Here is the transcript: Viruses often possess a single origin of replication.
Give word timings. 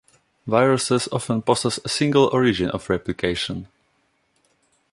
Viruses 0.47 1.07
often 1.11 1.43
possess 1.43 1.79
a 1.85 1.87
single 1.87 2.27
origin 2.33 2.69
of 2.71 2.89
replication. 2.89 3.67